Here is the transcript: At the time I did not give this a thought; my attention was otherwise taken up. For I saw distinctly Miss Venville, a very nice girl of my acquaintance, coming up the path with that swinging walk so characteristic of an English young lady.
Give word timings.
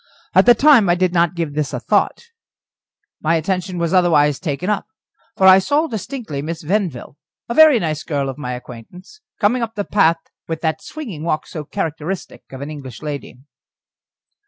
At 0.33 0.47
the 0.47 0.55
time 0.55 0.89
I 0.89 0.95
did 0.95 1.13
not 1.13 1.35
give 1.35 1.53
this 1.53 1.73
a 1.73 1.79
thought; 1.79 2.23
my 3.21 3.35
attention 3.35 3.77
was 3.77 3.93
otherwise 3.93 4.39
taken 4.39 4.67
up. 4.67 4.87
For 5.37 5.45
I 5.45 5.59
saw 5.59 5.85
distinctly 5.85 6.41
Miss 6.41 6.63
Venville, 6.63 7.17
a 7.47 7.53
very 7.53 7.77
nice 7.77 8.01
girl 8.01 8.27
of 8.27 8.35
my 8.39 8.53
acquaintance, 8.53 9.21
coming 9.39 9.61
up 9.61 9.75
the 9.75 9.85
path 9.85 10.17
with 10.47 10.61
that 10.61 10.81
swinging 10.81 11.21
walk 11.23 11.45
so 11.45 11.63
characteristic 11.65 12.41
of 12.51 12.61
an 12.61 12.71
English 12.71 13.01
young 13.01 13.05
lady. 13.09 13.37